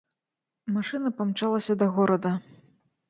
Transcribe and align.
Машына 0.77 1.11
памчалася 1.21 1.73
да 1.83 1.91
горада. 1.99 2.33